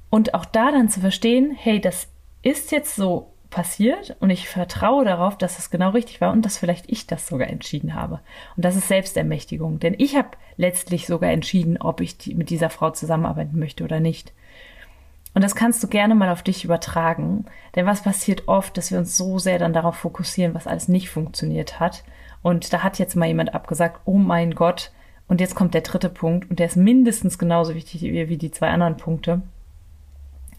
Und 0.09 0.35
auch 0.35 0.45
da 0.45 0.71
dann 0.71 0.89
zu 0.89 1.01
verstehen, 1.01 1.53
hey, 1.57 1.81
das 1.81 2.07
ist 2.43 2.71
jetzt 2.71 2.95
so 2.95 3.33
passiert 3.51 4.17
und 4.21 4.31
ich 4.31 4.49
vertraue 4.49 5.05
darauf, 5.05 5.37
dass 5.37 5.59
es 5.59 5.71
genau 5.71 5.91
richtig 5.91 6.21
war 6.21 6.33
und 6.33 6.45
dass 6.45 6.59
vielleicht 6.59 6.91
ich 6.91 7.07
das 7.07 7.27
sogar 7.27 7.49
entschieden 7.49 7.95
habe. 7.95 8.21
Und 8.57 8.65
das 8.65 8.77
ist 8.77 8.89
Selbstermächtigung, 8.89 9.79
denn 9.79 9.95
ich 9.99 10.17
habe 10.17 10.31
letztlich 10.57 11.07
sogar 11.07 11.31
entschieden, 11.31 11.77
ob 11.77 12.01
ich 12.01 12.19
die, 12.19 12.35
mit 12.35 12.51
dieser 12.51 12.71
Frau 12.71 12.91
zusammenarbeiten 12.91 13.59
möchte 13.59 13.85
oder 13.85 14.01
nicht. 14.01 14.33
Und 15.35 15.43
das 15.43 15.55
kannst 15.55 15.83
du 15.83 15.89
gerne 15.89 16.15
mal 16.15 16.29
auf 16.29 16.43
dich 16.43 16.65
übertragen, 16.65 17.47
denn 17.75 17.87
was 17.87 18.03
passiert 18.03 18.49
oft, 18.49 18.77
dass 18.77 18.91
wir 18.91 18.99
uns 18.99 19.17
so 19.17 19.39
sehr 19.39 19.59
dann 19.59 19.73
darauf 19.73 19.97
fokussieren, 19.97 20.55
was 20.55 20.67
alles 20.67 20.89
nicht 20.89 21.09
funktioniert 21.09 21.81
hat. 21.81 22.05
Und 22.43 22.73
da 22.73 22.83
hat 22.83 22.99
jetzt 22.99 23.17
mal 23.17 23.29
jemand 23.29 23.55
abgesagt, 23.55 24.01
oh 24.05 24.19
mein 24.19 24.55
Gott, 24.55 24.93
und 25.29 25.41
jetzt 25.41 25.55
kommt 25.55 25.73
der 25.73 25.81
dritte 25.81 26.11
Punkt 26.11 26.51
und 26.51 26.59
der 26.59 26.67
ist 26.67 26.77
mindestens 26.77 27.39
genauso 27.39 27.75
wichtig 27.75 28.03
wie 28.03 28.37
die 28.37 28.51
zwei 28.51 28.69
anderen 28.69 28.99
Punkte 28.99 29.41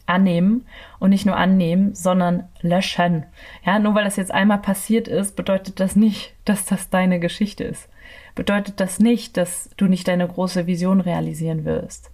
annehmen 0.06 0.66
und 1.00 1.12
nicht 1.12 1.26
nur 1.26 1.38
annehmen, 1.38 1.94
sondern 1.94 2.50
löschen. 2.62 3.26
Ja, 3.66 3.80
nur 3.80 3.96
weil 3.96 4.04
das 4.04 4.16
jetzt 4.16 4.32
einmal 4.32 4.58
passiert 4.58 5.08
ist, 5.08 5.36
bedeutet 5.36 5.80
das 5.80 5.96
nicht, 5.96 6.34
dass 6.46 6.66
das 6.66 6.90
deine 6.90 7.20
Geschichte 7.20 7.64
ist. 7.64 7.88
Bedeutet 8.36 8.80
das 8.80 9.00
nicht, 9.00 9.38
dass 9.38 9.70
du 9.78 9.86
nicht 9.86 10.08
deine 10.08 10.28
große 10.28 10.66
Vision 10.68 11.02
realisieren 11.02 11.66
wirst. 11.66 12.12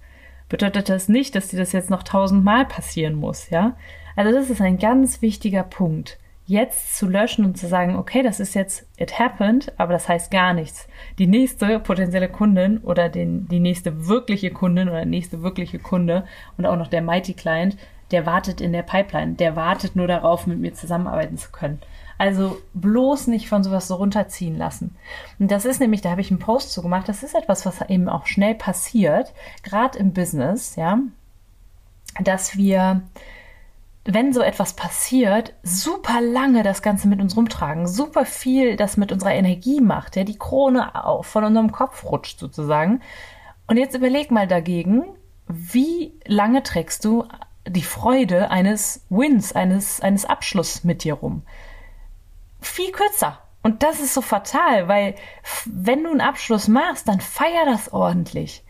Bedeutet 0.50 0.90
das 0.90 1.08
nicht, 1.08 1.36
dass 1.36 1.48
dir 1.50 1.58
das 1.58 1.72
jetzt 1.72 1.90
noch 1.90 2.04
tausendmal 2.04 2.66
passieren 2.66 3.16
muss, 3.16 3.50
ja? 3.50 3.78
Also 4.16 4.34
das 4.34 4.50
ist 4.50 4.62
ein 4.62 4.80
ganz 4.80 5.22
wichtiger 5.22 5.64
Punkt 5.64 6.18
jetzt 6.50 6.98
zu 6.98 7.08
löschen 7.08 7.46
und 7.46 7.60
zu 7.60 7.68
sagen, 7.68 7.96
okay, 7.96 8.24
das 8.24 8.40
ist 8.40 8.56
jetzt, 8.56 8.88
it 8.98 9.20
happened, 9.20 9.72
aber 9.78 9.94
das 9.94 10.10
heißt 10.10 10.32
gar 10.32 10.56
nichts. 10.56 10.88
Die 11.20 11.28
nächste 11.28 11.80
potenzielle 11.80 12.28
Kundin 12.28 12.80
oder 12.80 13.08
den, 13.08 13.48
die 13.48 13.60
nächste 13.60 14.08
wirkliche 14.08 14.50
Kundin 14.50 14.90
oder 14.90 14.98
der 14.98 15.06
nächste 15.06 15.44
wirkliche 15.44 15.78
Kunde 15.78 16.26
und 16.58 16.66
auch 16.66 16.76
noch 16.76 16.88
der 16.88 17.04
Mighty 17.04 17.36
Client, 17.36 17.78
der 18.10 18.26
wartet 18.26 18.62
in 18.62 18.74
der 18.74 18.82
Pipeline, 18.82 19.36
der 19.36 19.56
wartet 19.56 19.96
nur 19.96 20.08
darauf, 20.08 20.48
mit 20.48 20.58
mir 20.58 20.74
zusammenarbeiten 20.74 21.38
zu 21.38 21.52
können. 21.52 21.82
Also 22.20 22.58
bloß 22.74 23.28
nicht 23.28 23.48
von 23.48 23.64
sowas 23.64 23.88
so 23.88 23.96
runterziehen 23.96 24.58
lassen. 24.58 24.96
Und 25.40 25.50
das 25.50 25.64
ist 25.66 25.80
nämlich, 25.80 26.02
da 26.02 26.12
habe 26.12 26.22
ich 26.22 26.30
einen 26.30 26.40
Post 26.40 26.74
zu 26.74 26.82
gemacht, 26.82 27.08
das 27.08 27.24
ist 27.24 27.34
etwas, 27.34 27.66
was 27.66 27.82
eben 27.90 28.10
auch 28.10 28.28
schnell 28.28 28.56
passiert, 28.56 29.34
gerade 29.64 29.98
im 29.98 30.14
Business, 30.14 30.76
ja, 30.76 31.00
dass 32.20 32.58
wir 32.58 33.04
wenn 34.06 34.34
so 34.34 34.42
etwas 34.42 34.74
passiert, 34.74 35.54
super 35.62 36.20
lange 36.20 36.64
das 36.64 36.82
Ganze 36.82 37.08
mit 37.08 37.22
uns 37.22 37.38
rumtragen, 37.38 37.88
super 37.88 38.26
viel 38.26 38.76
das 38.76 38.98
mit 38.98 39.12
unserer 39.12 39.34
Energie 39.34 39.82
macht, 39.82 40.16
ja, 40.16 40.24
die 40.24 40.38
Krone 40.38 41.06
auf, 41.06 41.28
von 41.28 41.44
unserem 41.44 41.72
Kopf 41.72 42.04
rutscht 42.06 42.40
sozusagen. 42.40 43.02
Und 43.68 43.78
jetzt 43.78 43.96
überleg 43.96 44.32
mal 44.32 44.48
dagegen, 44.48 45.06
wie 45.48 46.14
lange 46.26 46.64
trägst 46.64 47.06
du 47.06 47.26
die 47.68 47.84
Freude 47.84 48.50
eines 48.50 49.06
Wins, 49.10 49.54
eines, 49.54 50.02
eines 50.02 50.26
Abschlusses 50.26 50.84
mit 50.84 51.04
dir 51.04 51.14
rum? 51.14 51.44
Viel 52.62 52.92
kürzer. 52.92 53.40
Und 53.62 53.84
das 53.84 54.00
ist 54.00 54.14
so 54.14 54.22
fatal, 54.22 54.88
weil 54.88 55.16
wenn 55.66 56.04
du 56.04 56.12
einen 56.12 56.22
Abschluss 56.22 56.68
machst, 56.68 57.08
dann 57.08 57.20
feier 57.20 57.66
das 57.66 57.92
ordentlich 57.92 58.64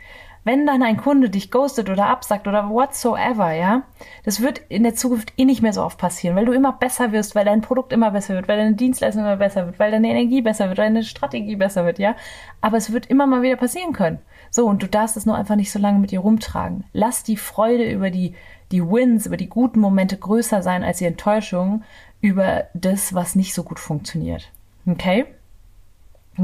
wenn 0.43 0.65
dann 0.65 0.83
ein 0.83 0.97
Kunde 0.97 1.29
dich 1.29 1.51
ghostet 1.51 1.89
oder 1.89 2.07
absagt 2.07 2.47
oder 2.47 2.69
whatsoever, 2.69 3.51
ja, 3.51 3.83
das 4.23 4.41
wird 4.41 4.61
in 4.69 4.83
der 4.83 4.95
Zukunft 4.95 5.33
eh 5.37 5.45
nicht 5.45 5.61
mehr 5.61 5.73
so 5.73 5.83
oft 5.83 5.97
passieren, 5.97 6.35
weil 6.35 6.45
du 6.45 6.53
immer 6.53 6.73
besser 6.73 7.11
wirst, 7.11 7.35
weil 7.35 7.45
dein 7.45 7.61
Produkt 7.61 7.93
immer 7.93 8.11
besser 8.11 8.35
wird, 8.35 8.47
weil 8.47 8.57
deine 8.57 8.75
Dienstleistung 8.75 9.23
immer 9.23 9.37
besser 9.37 9.65
wird, 9.65 9.79
weil 9.79 9.91
deine 9.91 10.09
Energie 10.09 10.41
besser 10.41 10.67
wird, 10.67 10.77
weil 10.77 10.87
deine 10.87 11.03
Strategie 11.03 11.55
besser 11.55 11.85
wird, 11.85 11.99
ja. 11.99 12.15
Aber 12.61 12.77
es 12.77 12.91
wird 12.91 13.07
immer 13.07 13.27
mal 13.27 13.41
wieder 13.41 13.57
passieren 13.57 13.93
können. 13.93 14.19
So, 14.51 14.65
und 14.65 14.81
du 14.81 14.87
darfst 14.87 15.17
es 15.17 15.25
nur 15.25 15.35
einfach 15.35 15.55
nicht 15.55 15.71
so 15.71 15.79
lange 15.79 15.99
mit 15.99 16.11
dir 16.11 16.19
rumtragen. 16.19 16.85
Lass 16.93 17.23
die 17.23 17.37
Freude 17.37 17.89
über 17.91 18.09
die, 18.09 18.33
die 18.71 18.81
Wins, 18.81 19.25
über 19.25 19.37
die 19.37 19.49
guten 19.49 19.79
Momente 19.79 20.17
größer 20.17 20.61
sein 20.61 20.83
als 20.83 20.99
die 20.99 21.05
Enttäuschung 21.05 21.83
über 22.21 22.65
das, 22.73 23.13
was 23.13 23.35
nicht 23.35 23.53
so 23.53 23.63
gut 23.63 23.79
funktioniert. 23.79 24.49
Okay? 24.85 25.25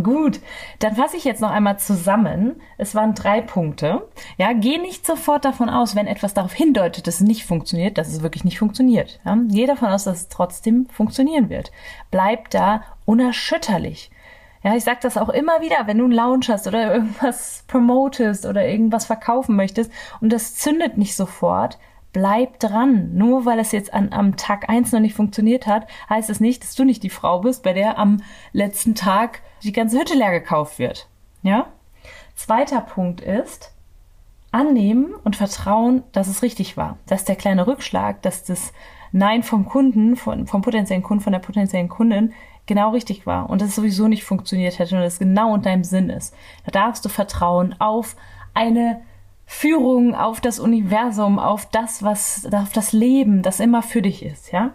Gut, 0.04 0.40
dann 0.80 0.96
fasse 0.96 1.18
ich 1.18 1.24
jetzt 1.24 1.42
noch 1.42 1.52
einmal 1.52 1.80
zusammen. 1.80 2.62
Es 2.78 2.96
waren 2.96 3.14
drei 3.14 3.42
Punkte. 3.42 4.08
Ja, 4.38 4.54
geh 4.54 4.78
nicht 4.78 5.06
sofort 5.06 5.46
davon 5.46 5.70
aus, 5.70 5.96
wenn 5.96 6.08
etwas 6.08 6.34
darauf 6.34 6.54
hindeutet, 6.54 7.08
dass 7.08 7.16
es 7.16 7.22
nicht 7.22 7.46
funktioniert, 7.46 7.98
dass 7.98 8.10
es 8.10 8.22
wirklich 8.22 8.44
nicht 8.44 8.60
funktioniert. 8.60 9.20
Ja, 9.26 9.38
geh 9.48 9.66
davon 9.66 9.90
aus, 9.90 10.04
dass 10.04 10.22
es 10.22 10.30
trotzdem 10.30 10.88
funktionieren 10.88 11.50
wird. 11.50 11.72
Bleib 12.12 12.50
da 12.50 12.84
unerschütterlich. 13.06 14.12
Ja, 14.64 14.76
ich 14.76 14.84
sag 14.84 15.02
das 15.02 15.18
auch 15.18 15.30
immer 15.30 15.62
wieder, 15.62 15.86
wenn 15.86 16.00
du 16.00 16.06
einen 16.06 16.14
Lounge 16.14 16.48
hast 16.48 16.66
oder 16.66 16.92
irgendwas 16.92 17.64
promotest 17.68 18.48
oder 18.48 18.68
irgendwas 18.68 19.06
verkaufen 19.06 19.56
möchtest 19.56 19.92
und 20.22 20.34
das 20.34 20.56
zündet 20.56 20.98
nicht 20.98 21.16
sofort, 21.16 21.78
bleib 22.16 22.60
dran. 22.60 23.14
Nur 23.14 23.46
weil 23.46 23.60
es 23.60 23.74
jetzt 23.74 23.94
an, 23.94 24.12
am 24.12 24.38
Tag 24.38 24.70
eins 24.70 24.92
noch 24.92 25.02
nicht 25.02 25.16
funktioniert 25.16 25.68
hat, 25.68 25.86
heißt 26.10 26.30
es 26.30 26.40
nicht, 26.40 26.64
dass 26.64 26.74
du 26.74 26.86
nicht 26.86 27.04
die 27.04 27.10
Frau 27.10 27.42
bist, 27.42 27.62
bei 27.62 27.74
der 27.74 28.00
am 28.00 28.24
letzten 28.54 28.96
Tag 28.96 29.42
die 29.66 29.74
ganze 29.74 30.00
Hütte 30.00 30.16
leer 30.16 30.32
gekauft 30.32 30.80
wird. 30.80 31.08
Ja? 31.42 31.68
Zweiter 32.36 32.82
Punkt 32.82 33.22
ist, 33.22 33.72
annehmen 34.52 35.14
und 35.24 35.36
vertrauen, 35.36 36.04
dass 36.12 36.28
es 36.28 36.42
richtig 36.42 36.78
war. 36.78 36.98
Dass 37.08 37.26
der 37.26 37.36
kleine 37.36 37.68
Rückschlag, 37.68 38.22
dass 38.22 38.44
das 38.44 38.74
Nein 39.12 39.44
vom 39.44 39.66
Kunden, 39.66 40.16
von, 40.16 40.48
vom 40.48 40.62
potenziellen 40.62 41.04
Kunden, 41.04 41.24
von 41.24 41.34
der 41.34 41.40
potenziellen 41.40 41.90
Kundin 41.90 42.34
genau 42.66 42.92
richtig 42.92 43.26
war 43.26 43.50
und 43.50 43.62
dass 43.62 43.70
es 43.70 43.76
sowieso 43.76 44.08
nicht 44.08 44.24
funktioniert 44.24 44.80
hätte 44.80 44.96
und 44.96 45.04
es 45.04 45.20
genau 45.20 45.56
in 45.56 45.62
deinem 45.62 45.84
Sinn 45.84 46.10
ist. 46.10 46.34
Da 46.66 46.72
darfst 46.72 47.06
du 47.06 47.10
vertrauen 47.10 47.76
auf 47.80 48.16
eine 48.54 49.02
Führung 49.46 50.16
auf 50.16 50.42
das 50.42 50.60
Universum, 50.60 51.38
auf 51.38 51.68
das, 51.68 52.02
was, 52.02 52.48
auf 52.52 52.74
das 52.74 52.94
Leben, 52.94 53.44
das 53.44 53.60
immer 53.60 53.84
für 53.84 54.02
dich 54.02 54.26
ist, 54.26 54.52
ja? 54.52 54.72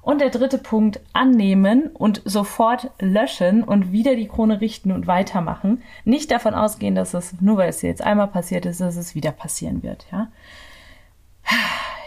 Und 0.00 0.20
der 0.20 0.30
dritte 0.30 0.58
Punkt, 0.58 1.00
annehmen 1.12 1.88
und 1.88 2.22
sofort 2.24 2.90
löschen 2.98 3.62
und 3.62 3.92
wieder 3.92 4.16
die 4.16 4.28
Krone 4.28 4.60
richten 4.60 4.92
und 4.92 5.06
weitermachen. 5.06 5.82
Nicht 6.04 6.30
davon 6.30 6.54
ausgehen, 6.54 6.94
dass 6.94 7.14
es, 7.14 7.40
nur 7.40 7.58
weil 7.58 7.68
es 7.68 7.82
jetzt 7.82 8.02
einmal 8.02 8.28
passiert 8.28 8.64
ist, 8.64 8.80
dass 8.80 8.96
es 8.96 9.14
wieder 9.14 9.32
passieren 9.32 9.82
wird, 9.82 10.06
ja? 10.10 10.28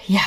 Ja. 0.08 0.22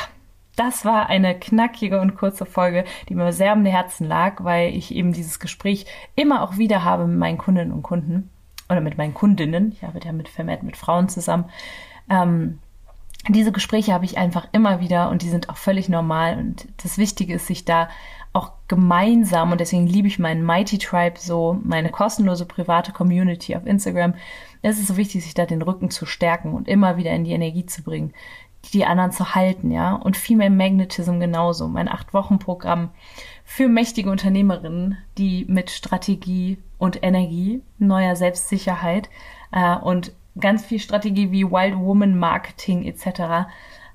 Das 0.56 0.84
war 0.84 1.08
eine 1.08 1.36
knackige 1.36 2.00
und 2.00 2.14
kurze 2.14 2.46
Folge, 2.46 2.84
die 3.08 3.16
mir 3.16 3.32
sehr 3.32 3.50
am 3.50 3.64
Herzen 3.64 4.06
lag, 4.06 4.44
weil 4.44 4.72
ich 4.74 4.94
eben 4.94 5.12
dieses 5.12 5.40
Gespräch 5.40 5.84
immer 6.14 6.42
auch 6.42 6.58
wieder 6.58 6.84
habe 6.84 7.08
mit 7.08 7.18
meinen 7.18 7.38
Kundinnen 7.38 7.72
und 7.72 7.82
Kunden 7.82 8.30
oder 8.70 8.80
mit 8.80 8.96
meinen 8.96 9.14
Kundinnen, 9.14 9.72
ich 9.72 9.84
arbeite 9.84 10.06
ja 10.06 10.12
mit 10.12 10.28
vermehrt 10.28 10.62
mit 10.62 10.76
Frauen 10.76 11.08
zusammen, 11.08 11.46
ähm, 12.08 12.60
diese 13.28 13.52
Gespräche 13.52 13.92
habe 13.92 14.04
ich 14.04 14.18
einfach 14.18 14.48
immer 14.52 14.80
wieder 14.80 15.10
und 15.10 15.22
die 15.22 15.30
sind 15.30 15.48
auch 15.48 15.56
völlig 15.56 15.88
normal 15.88 16.38
und 16.38 16.68
das 16.82 16.98
Wichtige 16.98 17.34
ist, 17.34 17.46
sich 17.46 17.64
da 17.64 17.88
auch 18.34 18.52
gemeinsam 18.66 19.52
und 19.52 19.60
deswegen 19.60 19.86
liebe 19.86 20.08
ich 20.08 20.18
meinen 20.18 20.44
Mighty 20.44 20.78
Tribe 20.78 21.18
so, 21.18 21.58
meine 21.62 21.90
kostenlose 21.90 22.44
private 22.46 22.92
Community 22.92 23.54
auf 23.54 23.64
Instagram. 23.64 24.14
Es 24.60 24.78
ist 24.78 24.88
so 24.88 24.96
wichtig, 24.96 25.22
sich 25.22 25.34
da 25.34 25.46
den 25.46 25.62
Rücken 25.62 25.90
zu 25.90 26.04
stärken 26.04 26.52
und 26.52 26.68
immer 26.68 26.96
wieder 26.96 27.12
in 27.12 27.24
die 27.24 27.32
Energie 27.32 27.64
zu 27.64 27.82
bringen, 27.82 28.12
die 28.72 28.84
anderen 28.84 29.12
zu 29.12 29.34
halten, 29.34 29.70
ja. 29.70 29.94
Und 29.94 30.16
Female 30.16 30.50
Magnetism 30.50 31.20
genauso. 31.20 31.68
Mein 31.68 31.88
acht 31.88 32.12
Wochen 32.12 32.38
Programm 32.38 32.90
für 33.44 33.68
mächtige 33.68 34.10
Unternehmerinnen, 34.10 34.98
die 35.18 35.44
mit 35.48 35.70
Strategie 35.70 36.58
und 36.78 37.02
Energie, 37.02 37.62
neuer 37.78 38.16
Selbstsicherheit 38.16 39.10
äh, 39.52 39.76
und 39.76 40.12
ganz 40.38 40.64
viel 40.64 40.80
Strategie 40.80 41.30
wie 41.30 41.50
Wild 41.50 41.78
Woman 41.78 42.18
Marketing 42.18 42.84
etc. 42.84 43.48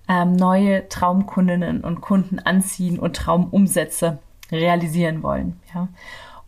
ähm, 0.08 0.34
neue 0.34 0.88
Traumkundinnen 0.89 1.81
und 1.81 2.01
Kunden 2.01 2.39
anziehen 2.39 3.00
und 3.00 3.15
Traumumsätze 3.15 4.19
realisieren 4.51 5.24
wollen. 5.24 5.60
Ja. 5.74 5.89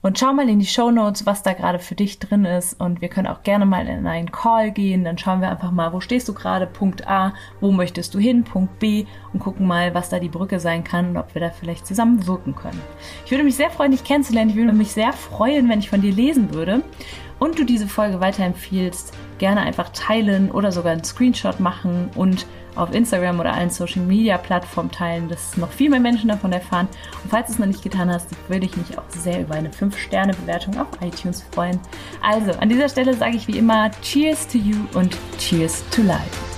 Und 0.04 0.18
schau 0.18 0.34
mal 0.34 0.50
in 0.50 0.58
die 0.58 0.66
Show 0.66 0.90
Notes, 0.90 1.28
was 1.28 1.44
da 1.44 1.54
gerade 1.54 1.78
für 1.78 1.94
dich 1.94 2.18
drin 2.18 2.44
ist. 2.44 2.80
Und 2.80 3.02
wir 3.02 3.08
können 3.08 3.28
auch 3.28 3.44
gerne 3.44 3.68
mal 3.68 3.88
in 3.88 4.08
einen 4.08 4.32
Call 4.32 4.72
gehen. 4.72 5.04
Dann 5.04 5.20
schauen 5.20 5.42
wir 5.42 5.50
einfach 5.50 5.70
mal, 5.70 5.94
wo 5.94 6.00
stehst 6.00 6.28
du 6.28 6.34
gerade? 6.34 6.66
Punkt 6.66 7.08
A, 7.08 7.36
wo 7.60 7.72
möchtest 7.72 8.16
du 8.16 8.20
hin? 8.20 8.44
Punkt 8.44 8.80
B 8.80 9.06
und 9.32 9.42
gucken 9.42 9.68
mal, 9.68 9.94
was 9.94 10.10
da 10.10 10.18
die 10.18 10.30
Brücke 10.30 10.60
sein 10.60 10.84
kann 10.84 11.12
und 11.12 11.18
ob 11.18 11.36
wir 11.36 11.40
da 11.40 11.52
vielleicht 11.52 11.86
zusammen 11.86 12.26
wirken 12.26 12.56
können. 12.56 12.82
Ich 13.26 13.32
würde 13.32 13.44
mich 13.44 13.56
sehr 13.56 13.70
freuen, 13.70 13.92
dich 13.92 14.04
kennenzulernen. 14.04 14.50
Ich 14.50 14.56
würde 14.56 14.74
mich 14.74 14.92
sehr 14.92 15.14
freuen, 15.14 15.70
wenn 15.70 15.80
ich 15.80 15.90
von 15.92 16.02
dir 16.02 16.12
lesen 16.12 16.52
würde 16.52 16.82
und 17.42 17.58
du 17.58 17.66
diese 17.66 17.88
Folge 17.88 18.22
weiterempfiehlst. 18.22 19.14
Gerne 19.40 19.62
einfach 19.62 19.90
teilen 19.90 20.52
oder 20.52 20.72
sogar 20.72 20.92
einen 20.92 21.04
Screenshot 21.04 21.60
machen 21.60 22.12
und 22.16 22.46
auf 22.76 22.94
Instagram 22.94 23.40
oder 23.40 23.54
allen 23.54 23.72
Social 23.72 24.04
Media 24.04 24.38
Plattformen 24.38 24.92
teilen, 24.92 25.28
dass 25.28 25.58
noch 25.58 25.72
viel 25.72 25.90
mehr 25.90 26.00
Menschen 26.00 26.30
davon 26.30 26.54
erfahren. 26.54 26.88
Und 27.24 27.32
falls 27.32 27.48
du 27.48 27.54
es 27.54 27.60
noch 27.60 27.66
nicht 27.66 27.82
getan 27.82 28.12
hast, 28.12 28.30
würde 28.48 28.68
ich 28.68 28.78
mich 28.78 28.96
auch 28.98 29.10
sehr 29.10 29.42
über 29.42 29.56
eine 29.56 29.70
5-Sterne-Bewertung 29.70 30.80
auf 30.80 30.88
iTunes 31.02 31.44
freuen. 31.52 31.80
Also, 32.22 32.52
an 32.52 32.70
dieser 32.70 32.88
Stelle 32.88 33.16
sage 33.16 33.36
ich 33.36 33.48
wie 33.48 33.58
immer 33.58 33.90
Cheers 34.02 34.48
to 34.48 34.60
you 34.60 34.78
und 34.94 35.18
Cheers 35.40 35.84
to 35.90 36.04
life. 36.04 36.51